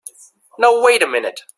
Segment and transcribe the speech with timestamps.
[0.57, 1.41] Now wait a minute!